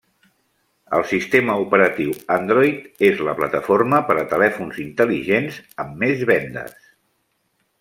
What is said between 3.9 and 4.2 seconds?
per